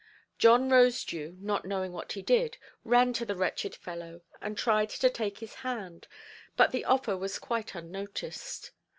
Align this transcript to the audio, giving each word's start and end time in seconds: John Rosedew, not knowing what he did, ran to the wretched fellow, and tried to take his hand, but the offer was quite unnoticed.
John 0.39 0.67
Rosedew, 0.71 1.37
not 1.39 1.63
knowing 1.63 1.91
what 1.93 2.13
he 2.13 2.23
did, 2.23 2.57
ran 2.83 3.13
to 3.13 3.23
the 3.23 3.35
wretched 3.35 3.75
fellow, 3.75 4.21
and 4.41 4.57
tried 4.57 4.89
to 4.89 5.11
take 5.11 5.37
his 5.37 5.53
hand, 5.61 6.07
but 6.57 6.71
the 6.71 6.85
offer 6.85 7.15
was 7.15 7.37
quite 7.37 7.75
unnoticed. 7.75 8.71